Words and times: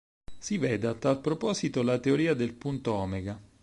Si 0.45 0.57
veda, 0.57 0.89
a 0.89 0.93
tal 0.95 1.21
proposito, 1.21 1.83
la 1.83 1.99
Teoria 1.99 2.33
del 2.33 2.55
Punto 2.55 2.93
Omega. 2.95 3.39